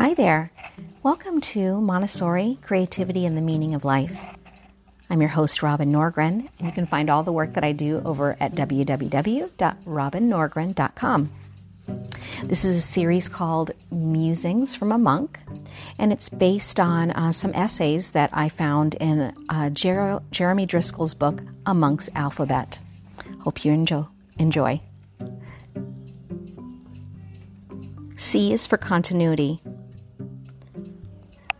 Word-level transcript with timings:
Hi 0.00 0.14
there. 0.14 0.50
Welcome 1.02 1.42
to 1.42 1.78
Montessori 1.78 2.58
Creativity 2.62 3.26
and 3.26 3.36
the 3.36 3.42
Meaning 3.42 3.74
of 3.74 3.84
Life. 3.84 4.16
I'm 5.10 5.20
your 5.20 5.28
host, 5.28 5.62
Robin 5.62 5.92
Norgren, 5.92 6.48
and 6.58 6.66
you 6.66 6.72
can 6.72 6.86
find 6.86 7.10
all 7.10 7.22
the 7.22 7.32
work 7.32 7.52
that 7.52 7.64
I 7.64 7.72
do 7.72 8.00
over 8.02 8.34
at 8.40 8.54
www.robinnorgren.com. 8.54 11.30
This 12.44 12.64
is 12.64 12.76
a 12.76 12.80
series 12.80 13.28
called 13.28 13.72
Musings 13.90 14.74
from 14.74 14.90
a 14.90 14.96
Monk, 14.96 15.38
and 15.98 16.14
it's 16.14 16.30
based 16.30 16.80
on 16.80 17.10
uh, 17.10 17.30
some 17.30 17.52
essays 17.52 18.12
that 18.12 18.30
I 18.32 18.48
found 18.48 18.94
in 18.94 19.34
uh, 19.50 19.68
Jer- 19.68 20.22
Jeremy 20.30 20.64
Driscoll's 20.64 21.12
book, 21.12 21.42
A 21.66 21.74
Monk's 21.74 22.08
Alphabet. 22.14 22.78
Hope 23.40 23.66
you 23.66 23.72
enjoy. 23.72 24.06
enjoy. 24.38 24.80
C 28.16 28.54
is 28.54 28.66
for 28.66 28.78
continuity. 28.78 29.60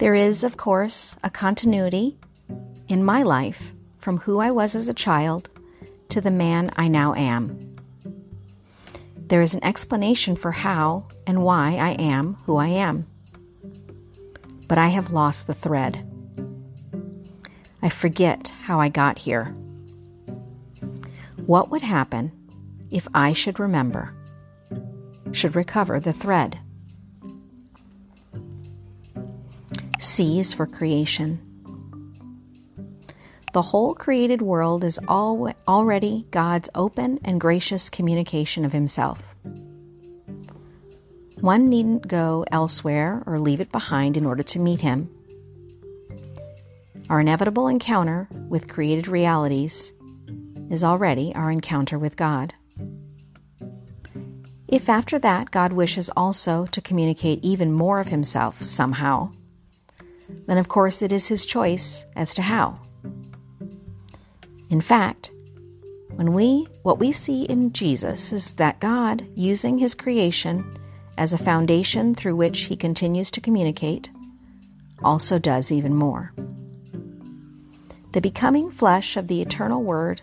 There 0.00 0.14
is, 0.14 0.44
of 0.44 0.56
course, 0.56 1.14
a 1.22 1.28
continuity 1.28 2.16
in 2.88 3.04
my 3.04 3.22
life 3.22 3.74
from 3.98 4.16
who 4.16 4.38
I 4.38 4.50
was 4.50 4.74
as 4.74 4.88
a 4.88 4.94
child 4.94 5.50
to 6.08 6.22
the 6.22 6.30
man 6.30 6.70
I 6.76 6.88
now 6.88 7.12
am. 7.12 7.76
There 9.14 9.42
is 9.42 9.52
an 9.52 9.62
explanation 9.62 10.36
for 10.36 10.52
how 10.52 11.04
and 11.26 11.42
why 11.42 11.76
I 11.76 11.90
am 11.90 12.38
who 12.46 12.56
I 12.56 12.68
am. 12.68 13.06
But 14.68 14.78
I 14.78 14.88
have 14.88 15.12
lost 15.12 15.46
the 15.46 15.52
thread. 15.52 16.10
I 17.82 17.90
forget 17.90 18.54
how 18.62 18.80
I 18.80 18.88
got 18.88 19.18
here. 19.18 19.54
What 21.44 21.70
would 21.70 21.82
happen 21.82 22.32
if 22.90 23.06
I 23.12 23.34
should 23.34 23.60
remember, 23.60 24.14
should 25.32 25.54
recover 25.54 26.00
the 26.00 26.14
thread? 26.14 26.58
C 30.10 30.40
is 30.40 30.52
for 30.52 30.66
creation. 30.66 31.38
The 33.52 33.62
whole 33.62 33.94
created 33.94 34.42
world 34.42 34.82
is 34.82 34.98
al- 35.08 35.54
already 35.68 36.26
God's 36.32 36.68
open 36.74 37.20
and 37.24 37.40
gracious 37.40 37.88
communication 37.88 38.64
of 38.64 38.72
Himself. 38.72 39.22
One 41.40 41.68
needn't 41.68 42.08
go 42.08 42.44
elsewhere 42.50 43.22
or 43.24 43.38
leave 43.38 43.60
it 43.60 43.70
behind 43.70 44.16
in 44.16 44.26
order 44.26 44.42
to 44.42 44.58
meet 44.58 44.80
Him. 44.80 45.08
Our 47.08 47.20
inevitable 47.20 47.68
encounter 47.68 48.28
with 48.48 48.68
created 48.68 49.06
realities 49.06 49.92
is 50.70 50.82
already 50.82 51.32
our 51.36 51.52
encounter 51.52 52.00
with 52.00 52.16
God. 52.16 52.52
If 54.66 54.88
after 54.88 55.20
that 55.20 55.52
God 55.52 55.72
wishes 55.72 56.10
also 56.16 56.66
to 56.66 56.80
communicate 56.80 57.44
even 57.44 57.72
more 57.72 58.00
of 58.00 58.08
Himself 58.08 58.60
somehow, 58.60 59.30
then 60.46 60.58
of 60.58 60.68
course 60.68 61.02
it 61.02 61.12
is 61.12 61.28
his 61.28 61.46
choice 61.46 62.04
as 62.16 62.34
to 62.34 62.42
how. 62.42 62.74
In 64.68 64.80
fact, 64.80 65.30
when 66.14 66.32
we 66.32 66.66
what 66.82 66.98
we 66.98 67.12
see 67.12 67.44
in 67.44 67.72
Jesus 67.72 68.32
is 68.32 68.54
that 68.54 68.80
God, 68.80 69.26
using 69.34 69.78
his 69.78 69.94
creation 69.94 70.76
as 71.18 71.32
a 71.32 71.38
foundation 71.38 72.14
through 72.14 72.36
which 72.36 72.60
he 72.60 72.76
continues 72.76 73.30
to 73.32 73.40
communicate, 73.40 74.10
also 75.02 75.38
does 75.38 75.72
even 75.72 75.94
more. 75.94 76.32
The 78.12 78.20
becoming 78.20 78.70
flesh 78.70 79.16
of 79.16 79.28
the 79.28 79.40
eternal 79.40 79.82
word 79.82 80.20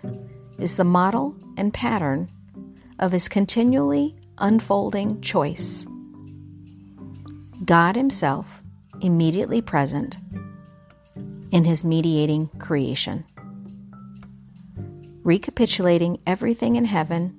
is 0.59 0.75
the 0.75 0.83
model 0.83 1.35
and 1.55 1.73
pattern 1.73 2.29
of 2.99 3.11
his 3.11 3.29
continually 3.29 4.15
unfolding 4.37 5.21
choice. 5.21 5.87
God 7.63 7.95
himself 7.95 8.61
immediately 9.01 9.61
present 9.61 10.17
in 11.51 11.63
his 11.63 11.83
mediating 11.83 12.47
creation. 12.59 13.23
Recapitulating 15.23 16.19
everything 16.25 16.75
in 16.75 16.85
heaven 16.85 17.35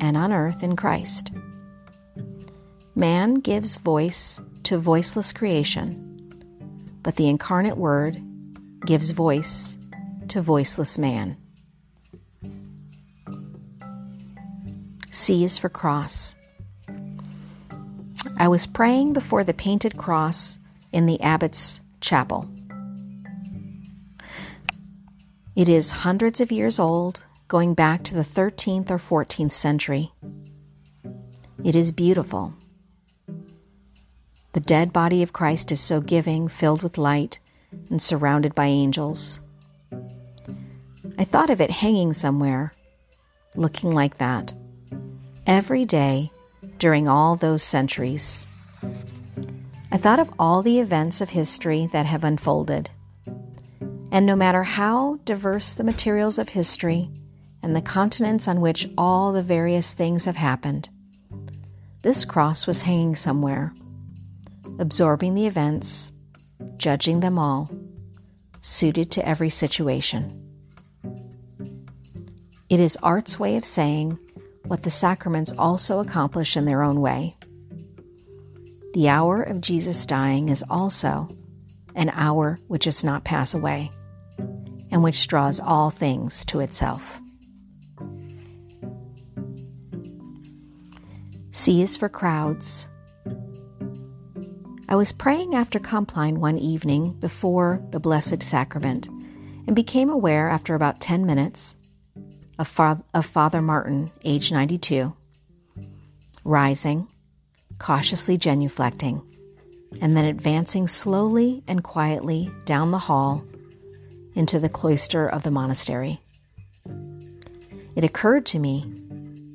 and 0.00 0.16
on 0.16 0.32
earth 0.32 0.62
in 0.62 0.76
Christ. 0.76 1.30
Man 2.94 3.34
gives 3.34 3.76
voice 3.76 4.40
to 4.64 4.78
voiceless 4.78 5.32
creation, 5.32 6.04
but 7.02 7.16
the 7.16 7.28
incarnate 7.28 7.76
Word 7.76 8.20
gives 8.84 9.10
voice 9.10 9.78
to 10.28 10.42
voiceless 10.42 10.98
man. 10.98 11.36
C 15.10 15.44
is 15.44 15.58
for 15.58 15.68
cross. 15.68 16.34
I 18.36 18.48
was 18.48 18.66
praying 18.66 19.14
before 19.14 19.42
the 19.42 19.54
painted 19.54 19.96
cross 19.96 20.58
in 20.92 21.06
the 21.06 21.20
abbot's 21.20 21.80
chapel. 22.00 22.48
It 25.56 25.68
is 25.68 25.90
hundreds 25.90 26.40
of 26.40 26.52
years 26.52 26.78
old, 26.78 27.24
going 27.48 27.74
back 27.74 28.04
to 28.04 28.14
the 28.14 28.20
13th 28.20 28.90
or 28.90 28.98
14th 28.98 29.52
century. 29.52 30.12
It 31.64 31.74
is 31.74 31.90
beautiful. 31.90 32.54
The 34.52 34.60
dead 34.60 34.92
body 34.92 35.22
of 35.22 35.32
Christ 35.32 35.72
is 35.72 35.80
so 35.80 36.00
giving, 36.00 36.48
filled 36.48 36.82
with 36.82 36.98
light, 36.98 37.38
and 37.90 38.00
surrounded 38.00 38.54
by 38.54 38.66
angels. 38.66 39.40
I 41.18 41.24
thought 41.24 41.50
of 41.50 41.60
it 41.60 41.70
hanging 41.70 42.12
somewhere, 42.12 42.72
looking 43.56 43.92
like 43.92 44.18
that, 44.18 44.52
every 45.46 45.84
day 45.84 46.30
during 46.78 47.08
all 47.08 47.34
those 47.34 47.62
centuries. 47.62 48.46
I 49.90 49.96
thought 49.96 50.20
of 50.20 50.30
all 50.38 50.60
the 50.60 50.80
events 50.80 51.22
of 51.22 51.30
history 51.30 51.88
that 51.92 52.04
have 52.04 52.22
unfolded. 52.22 52.90
And 54.12 54.26
no 54.26 54.36
matter 54.36 54.62
how 54.62 55.18
diverse 55.24 55.72
the 55.72 55.84
materials 55.84 56.38
of 56.38 56.50
history 56.50 57.08
and 57.62 57.74
the 57.74 57.80
continents 57.80 58.46
on 58.48 58.60
which 58.60 58.86
all 58.98 59.32
the 59.32 59.42
various 59.42 59.94
things 59.94 60.26
have 60.26 60.36
happened, 60.36 60.90
this 62.02 62.26
cross 62.26 62.66
was 62.66 62.82
hanging 62.82 63.16
somewhere, 63.16 63.72
absorbing 64.78 65.34
the 65.34 65.46
events, 65.46 66.12
judging 66.76 67.20
them 67.20 67.38
all, 67.38 67.70
suited 68.60 69.10
to 69.12 69.26
every 69.26 69.50
situation. 69.50 70.38
It 72.68 72.78
is 72.78 72.98
art's 73.02 73.38
way 73.38 73.56
of 73.56 73.64
saying 73.64 74.18
what 74.66 74.82
the 74.82 74.90
sacraments 74.90 75.52
also 75.56 76.00
accomplish 76.00 76.58
in 76.58 76.66
their 76.66 76.82
own 76.82 77.00
way. 77.00 77.37
The 78.98 79.10
hour 79.10 79.44
of 79.44 79.60
Jesus 79.60 80.06
dying 80.06 80.48
is 80.48 80.64
also 80.68 81.28
an 81.94 82.10
hour 82.14 82.58
which 82.66 82.82
does 82.86 83.04
not 83.04 83.22
pass 83.22 83.54
away 83.54 83.92
and 84.90 85.04
which 85.04 85.28
draws 85.28 85.60
all 85.60 85.90
things 85.90 86.44
to 86.46 86.58
itself. 86.58 87.20
C 91.52 91.80
is 91.80 91.96
for 91.96 92.08
crowds. 92.08 92.88
I 94.88 94.96
was 94.96 95.12
praying 95.12 95.54
after 95.54 95.78
Compline 95.78 96.40
one 96.40 96.58
evening 96.58 97.12
before 97.20 97.80
the 97.90 98.00
Blessed 98.00 98.42
Sacrament 98.42 99.06
and 99.06 99.76
became 99.76 100.10
aware 100.10 100.48
after 100.48 100.74
about 100.74 101.00
10 101.00 101.24
minutes 101.24 101.76
of, 102.58 102.66
Fa- 102.66 103.04
of 103.14 103.26
Father 103.26 103.62
Martin, 103.62 104.10
age 104.24 104.50
92, 104.50 105.14
rising 106.42 107.06
cautiously 107.78 108.36
genuflecting, 108.36 109.22
and 110.00 110.16
then 110.16 110.24
advancing 110.24 110.86
slowly 110.88 111.62
and 111.66 111.82
quietly 111.82 112.50
down 112.64 112.90
the 112.90 112.98
hall 112.98 113.44
into 114.34 114.58
the 114.58 114.68
cloister 114.68 115.28
of 115.28 115.42
the 115.42 115.50
monastery. 115.50 116.20
It 117.96 118.04
occurred 118.04 118.46
to 118.46 118.58
me 118.58 118.84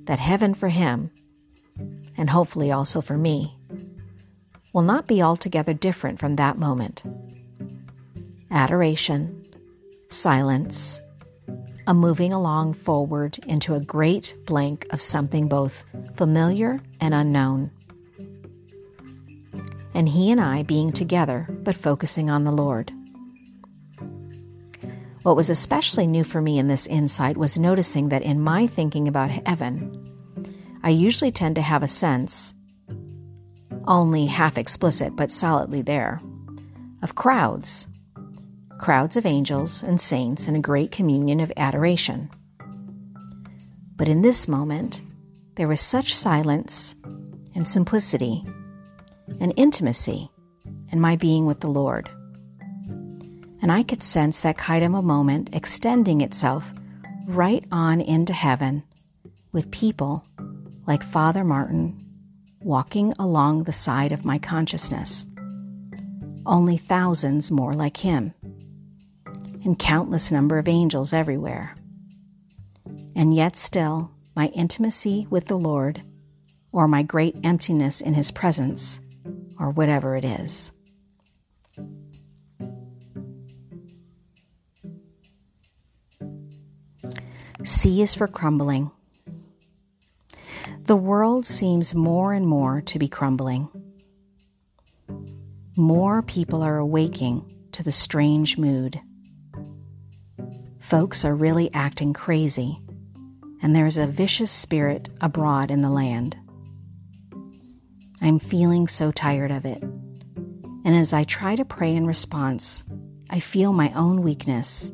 that 0.05 0.19
heaven 0.19 0.53
for 0.53 0.69
him, 0.69 1.11
and 2.17 2.29
hopefully 2.29 2.71
also 2.71 3.01
for 3.01 3.17
me, 3.17 3.57
will 4.73 4.81
not 4.81 5.07
be 5.07 5.21
altogether 5.21 5.73
different 5.73 6.19
from 6.19 6.35
that 6.35 6.57
moment. 6.57 7.03
Adoration, 8.51 9.45
silence, 10.09 10.99
a 11.87 11.93
moving 11.93 12.33
along 12.33 12.73
forward 12.73 13.37
into 13.47 13.75
a 13.75 13.79
great 13.79 14.35
blank 14.45 14.85
of 14.89 15.01
something 15.01 15.47
both 15.47 15.83
familiar 16.15 16.79
and 16.99 17.13
unknown 17.13 17.71
and 19.93 20.09
he 20.09 20.31
and 20.31 20.39
I 20.41 20.63
being 20.63 20.91
together 20.91 21.47
but 21.63 21.75
focusing 21.75 22.29
on 22.29 22.43
the 22.43 22.51
Lord. 22.51 22.91
What 25.23 25.35
was 25.35 25.49
especially 25.49 26.07
new 26.07 26.23
for 26.23 26.41
me 26.41 26.59
in 26.59 26.67
this 26.67 26.87
insight 26.87 27.37
was 27.37 27.57
noticing 27.57 28.09
that 28.09 28.23
in 28.23 28.41
my 28.41 28.67
thinking 28.67 29.07
about 29.07 29.31
heaven, 29.31 29.99
I 30.83 30.89
usually 30.89 31.31
tend 31.31 31.55
to 31.55 31.61
have 31.61 31.83
a 31.83 31.87
sense, 31.87 32.53
only 33.87 34.25
half 34.25 34.57
explicit 34.57 35.15
but 35.15 35.31
solidly 35.31 35.81
there, 35.81 36.19
of 37.01 37.15
crowds 37.15 37.87
crowds 38.83 39.15
of 39.15 39.25
angels 39.25 39.81
and 39.81 40.01
saints 40.01 40.45
in 40.49 40.57
a 40.57 40.59
great 40.59 40.91
communion 40.91 41.39
of 41.39 41.53
adoration. 41.55 42.29
But 43.95 44.09
in 44.09 44.21
this 44.21 44.45
moment, 44.45 45.01
there 45.55 45.69
was 45.69 45.79
such 45.79 46.13
silence 46.13 46.93
and 47.55 47.65
simplicity 47.65 48.43
and 49.39 49.53
intimacy 49.57 50.29
and 50.91 51.01
my 51.01 51.15
being 51.15 51.45
with 51.45 51.59
the 51.59 51.67
Lord. 51.67 52.09
And 53.61 53.71
I 53.71 53.83
could 53.83 54.03
sense 54.03 54.41
that 54.41 54.57
Kaidama 54.57 55.03
moment 55.03 55.49
extending 55.53 56.21
itself 56.21 56.73
right 57.27 57.65
on 57.71 58.01
into 58.01 58.33
heaven 58.33 58.83
with 59.51 59.71
people 59.71 60.25
like 60.85 61.03
Father 61.03 61.43
Martin 61.43 61.97
walking 62.61 63.13
along 63.19 63.63
the 63.63 63.73
side 63.73 64.11
of 64.11 64.25
my 64.25 64.37
consciousness, 64.37 65.25
only 66.45 66.77
thousands 66.77 67.51
more 67.51 67.73
like 67.73 67.97
him, 67.97 68.33
and 69.63 69.79
countless 69.79 70.31
number 70.31 70.57
of 70.57 70.67
angels 70.67 71.13
everywhere. 71.13 71.75
And 73.15 73.33
yet 73.33 73.55
still, 73.55 74.11
my 74.35 74.47
intimacy 74.47 75.27
with 75.29 75.47
the 75.47 75.57
Lord, 75.57 76.01
or 76.71 76.87
my 76.87 77.03
great 77.03 77.37
emptiness 77.43 78.01
in 78.01 78.13
his 78.13 78.31
presence, 78.31 78.99
or 79.59 79.69
whatever 79.69 80.15
it 80.15 80.25
is. 80.25 80.71
C 87.63 88.01
is 88.01 88.13
for 88.13 88.27
crumbling. 88.27 88.91
The 90.85 90.97
world 90.97 91.45
seems 91.45 91.95
more 91.95 92.33
and 92.33 92.45
more 92.45 92.81
to 92.81 92.99
be 92.99 93.07
crumbling. 93.07 93.69
More 95.77 96.21
people 96.21 96.61
are 96.61 96.77
awaking 96.77 97.49
to 97.71 97.81
the 97.81 97.91
strange 97.91 98.57
mood. 98.57 98.99
Folks 100.79 101.23
are 101.23 101.35
really 101.35 101.73
acting 101.73 102.11
crazy, 102.11 102.79
and 103.61 103.73
there 103.73 103.87
is 103.87 103.97
a 103.97 104.07
vicious 104.07 104.51
spirit 104.51 105.07
abroad 105.21 105.71
in 105.71 105.81
the 105.81 105.89
land. 105.89 106.37
I'm 108.23 108.39
feeling 108.39 108.87
so 108.87 109.11
tired 109.11 109.51
of 109.51 109.65
it, 109.65 109.83
and 109.83 110.95
as 110.95 111.11
I 111.11 111.25
try 111.25 111.57
to 111.57 111.65
pray 111.65 111.93
in 111.93 112.07
response, 112.07 112.85
I 113.29 113.41
feel 113.41 113.73
my 113.73 113.91
own 113.91 114.21
weakness 114.21 114.93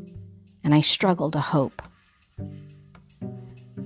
and 0.64 0.74
I 0.74 0.82
struggle 0.82 1.30
to 1.32 1.40
hope. 1.40 1.84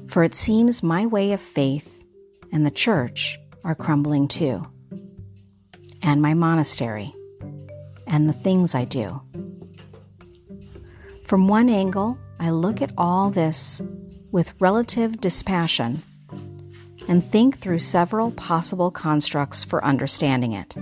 For 0.07 0.23
it 0.23 0.33
seems 0.33 0.81
my 0.81 1.05
way 1.05 1.33
of 1.33 1.41
faith 1.41 2.05
and 2.53 2.65
the 2.65 2.71
church 2.71 3.37
are 3.65 3.75
crumbling 3.75 4.29
too, 4.29 4.63
and 6.01 6.21
my 6.21 6.33
monastery, 6.33 7.13
and 8.07 8.29
the 8.29 8.33
things 8.33 8.73
I 8.73 8.85
do. 8.85 9.21
From 11.25 11.49
one 11.49 11.67
angle, 11.67 12.17
I 12.39 12.51
look 12.51 12.81
at 12.81 12.93
all 12.97 13.29
this 13.29 13.81
with 14.31 14.53
relative 14.61 15.19
dispassion 15.19 16.01
and 17.07 17.23
think 17.23 17.57
through 17.57 17.79
several 17.79 18.31
possible 18.31 18.91
constructs 18.91 19.63
for 19.63 19.83
understanding 19.83 20.53
it. 20.53 20.75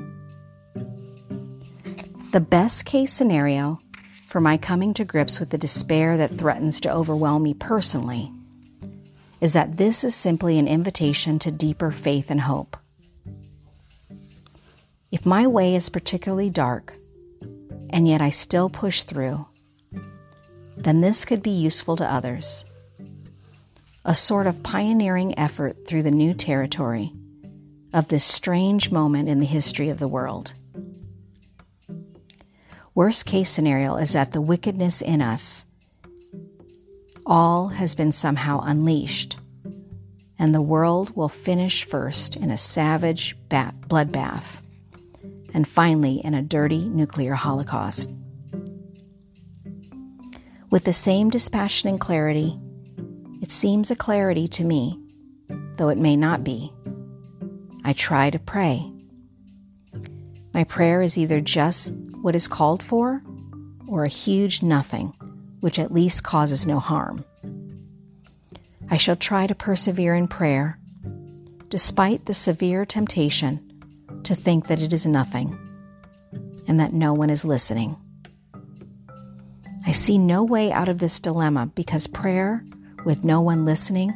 The 2.31 2.39
best 2.39 2.85
case 2.85 3.11
scenario 3.11 3.79
for 4.27 4.39
my 4.39 4.57
coming 4.57 4.93
to 4.93 5.03
grips 5.03 5.39
with 5.39 5.49
the 5.49 5.57
despair 5.57 6.15
that 6.17 6.37
threatens 6.37 6.79
to 6.81 6.93
overwhelm 6.93 7.43
me 7.43 7.53
personally 7.53 8.31
is 9.41 9.53
that 9.53 9.75
this 9.77 10.03
is 10.03 10.15
simply 10.15 10.57
an 10.59 10.67
invitation 10.67 11.39
to 11.39 11.51
deeper 11.51 11.91
faith 11.91 12.29
and 12.31 12.39
hope. 12.39 12.77
If 15.11 15.25
my 15.25 15.47
way 15.47 15.75
is 15.75 15.89
particularly 15.89 16.49
dark, 16.49 16.93
and 17.89 18.07
yet 18.07 18.21
I 18.21 18.29
still 18.29 18.69
push 18.69 19.03
through, 19.03 19.45
then 20.77 21.01
this 21.01 21.25
could 21.25 21.43
be 21.43 21.51
useful 21.51 21.97
to 21.97 22.09
others. 22.09 22.63
A 24.03 24.15
sort 24.15 24.47
of 24.47 24.63
pioneering 24.63 25.37
effort 25.37 25.85
through 25.85 26.01
the 26.01 26.11
new 26.11 26.33
territory 26.33 27.13
of 27.93 28.07
this 28.07 28.23
strange 28.23 28.91
moment 28.91 29.29
in 29.29 29.39
the 29.39 29.45
history 29.45 29.89
of 29.89 29.99
the 29.99 30.07
world. 30.07 30.55
Worst 32.95 33.27
case 33.27 33.49
scenario 33.49 33.97
is 33.97 34.13
that 34.13 34.31
the 34.31 34.41
wickedness 34.41 35.01
in 35.01 35.21
us 35.21 35.65
all 37.27 37.67
has 37.67 37.93
been 37.93 38.11
somehow 38.11 38.61
unleashed, 38.63 39.37
and 40.39 40.53
the 40.53 40.61
world 40.61 41.15
will 41.15 41.29
finish 41.29 41.83
first 41.83 42.35
in 42.35 42.49
a 42.49 42.57
savage 42.57 43.37
bat- 43.49 43.75
bloodbath, 43.81 44.61
and 45.53 45.67
finally 45.67 46.15
in 46.23 46.33
a 46.33 46.41
dirty 46.41 46.89
nuclear 46.89 47.35
holocaust. 47.35 48.11
With 50.71 50.85
the 50.85 50.93
same 50.93 51.29
dispassion 51.29 51.87
and 51.87 51.99
clarity, 51.99 52.57
it 52.57 52.70
seems 53.51 53.91
a 53.91 53.95
clarity 53.95 54.47
to 54.47 54.63
me, 54.63 54.97
though 55.75 55.89
it 55.89 55.97
may 55.97 56.15
not 56.15 56.43
be. 56.43 56.71
I 57.83 57.93
try 57.93 58.29
to 58.29 58.39
pray. 58.39 58.91
My 60.53 60.63
prayer 60.63 61.01
is 61.01 61.17
either 61.17 61.41
just 61.41 61.93
what 62.21 62.35
is 62.35 62.47
called 62.47 62.81
for 62.81 63.21
or 63.87 64.05
a 64.05 64.09
huge 64.09 64.63
nothing 64.63 65.13
which 65.59 65.79
at 65.79 65.93
least 65.93 66.23
causes 66.23 66.65
no 66.65 66.79
harm. 66.79 67.23
I 68.89 68.97
shall 68.97 69.15
try 69.15 69.47
to 69.47 69.55
persevere 69.55 70.15
in 70.15 70.27
prayer, 70.27 70.77
despite 71.69 72.25
the 72.25 72.33
severe 72.33 72.85
temptation 72.85 73.59
to 74.23 74.35
think 74.35 74.67
that 74.67 74.81
it 74.81 74.91
is 74.91 75.05
nothing 75.05 75.57
and 76.67 76.79
that 76.79 76.93
no 76.93 77.13
one 77.13 77.29
is 77.29 77.45
listening. 77.45 77.95
I 79.85 79.93
see 79.93 80.17
no 80.17 80.43
way 80.43 80.71
out 80.71 80.89
of 80.89 80.99
this 80.99 81.19
dilemma 81.19 81.67
because 81.67 82.07
prayer 82.07 82.63
with 83.05 83.23
no 83.23 83.41
one 83.41 83.65
listening 83.65 84.13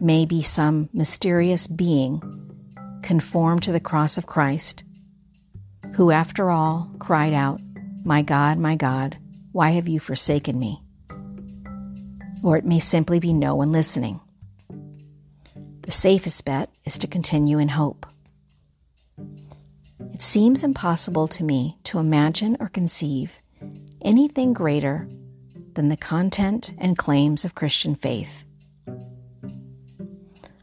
may 0.00 0.24
be 0.24 0.42
some 0.42 0.88
mysterious 0.92 1.66
being 1.66 2.20
conformed 3.02 3.62
to 3.62 3.72
the 3.72 3.80
cross 3.80 4.18
of 4.18 4.26
Christ, 4.26 4.84
who, 5.94 6.10
after 6.10 6.50
all, 6.50 6.90
cried 6.98 7.32
out, 7.32 7.60
My 8.04 8.22
God, 8.22 8.58
my 8.58 8.76
God, 8.76 9.18
why 9.52 9.70
have 9.70 9.88
you 9.88 10.00
forsaken 10.00 10.58
me? 10.58 10.82
Or 12.42 12.56
it 12.56 12.64
may 12.64 12.78
simply 12.78 13.18
be 13.18 13.32
no 13.32 13.54
one 13.54 13.72
listening. 13.72 14.20
The 15.82 15.90
safest 15.90 16.44
bet 16.44 16.70
is 16.84 16.98
to 16.98 17.06
continue 17.06 17.58
in 17.58 17.68
hope. 17.68 18.06
It 20.14 20.22
seems 20.22 20.62
impossible 20.62 21.28
to 21.28 21.44
me 21.44 21.76
to 21.84 21.98
imagine 21.98 22.56
or 22.60 22.68
conceive 22.68 23.32
anything 24.02 24.52
greater 24.52 25.08
than 25.80 25.88
the 25.88 25.96
content 25.96 26.74
and 26.76 26.98
claims 26.98 27.46
of 27.46 27.54
Christian 27.54 27.94
faith. 27.94 28.44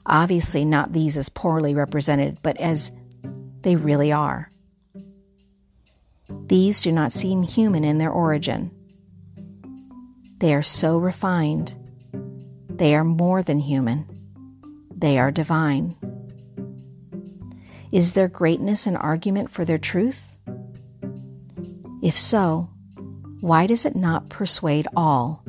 Obviously, 0.06 0.64
not 0.64 0.94
these 0.94 1.18
as 1.18 1.28
poorly 1.28 1.74
represented, 1.74 2.38
but 2.44 2.56
as 2.58 2.92
they 3.64 3.76
really 3.76 4.12
are. 4.12 4.52
These 6.46 6.82
do 6.84 6.92
not 6.92 7.14
seem 7.14 7.42
human 7.42 7.84
in 7.84 7.98
their 7.98 8.12
origin, 8.12 8.70
they 10.38 10.54
are 10.54 10.62
so 10.62 11.00
refined. 11.00 11.74
They 12.70 12.94
are 12.94 13.04
more 13.04 13.42
than 13.42 13.58
human. 13.58 14.06
They 14.96 15.18
are 15.18 15.32
divine. 15.32 15.96
Is 17.92 18.14
their 18.14 18.28
greatness 18.28 18.86
an 18.86 18.98
argument 18.98 19.50
for 19.50 19.66
their 19.66 19.80
truth? 19.80 20.38
If 22.04 22.16
so, 22.20 22.70
why 23.42 23.68
does 23.68 23.86
it 23.86 23.96
not 23.96 24.30
persuade 24.30 24.88
all, 24.96 25.44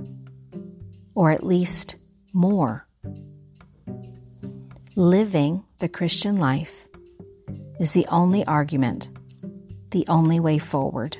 or 1.15 1.31
at 1.31 1.43
least 1.43 1.97
more? 2.33 2.87
Living 4.95 5.65
the 5.79 5.89
Christian 5.89 6.37
life 6.37 6.87
is 7.81 7.93
the 7.93 8.07
only 8.09 8.45
argument, 8.45 9.09
the 9.91 10.05
only 10.09 10.41
way 10.41 10.59
forward. 10.59 11.17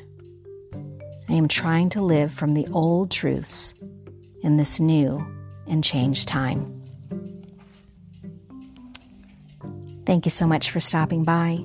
I 1.29 1.35
am 1.35 1.49
trying 1.49 1.89
to 1.91 2.03
live 2.03 2.33
from 2.33 2.55
the 2.55 2.67
old 2.73 3.11
truths 3.11 3.75
in 4.43 4.57
this 4.57 4.81
new 4.81 5.27
and 5.67 5.85
changed 5.85 6.29
time. 6.29 6.75
Thank 10.07 10.25
you 10.25 10.31
so 10.31 10.47
much 10.47 10.71
for 10.71 10.81
stopping 10.81 11.23
by. 11.25 11.65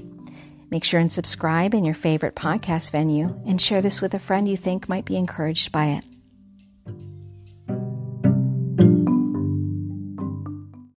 Make 0.74 0.84
sure 0.84 1.00
and 1.00 1.12
subscribe 1.12 1.76
in 1.76 1.84
your 1.84 1.94
favorite 1.94 2.34
podcast 2.34 2.90
venue 2.90 3.40
and 3.46 3.62
share 3.62 3.84
this 3.84 4.02
with 4.02 4.16
a 4.16 4.20
friend 4.20 4.50
you 4.50 4.58
think 4.58 4.90
might 4.90 5.06
be 5.06 5.18
encouraged 5.18 5.72
by 5.72 5.90
it. 5.90 6.13